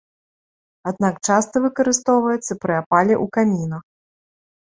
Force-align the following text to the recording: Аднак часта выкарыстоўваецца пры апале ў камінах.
Аднак 0.91 1.19
часта 1.27 1.61
выкарыстоўваецца 1.65 2.57
пры 2.63 2.73
апале 2.81 3.13
ў 3.23 3.33
камінах. 3.37 3.83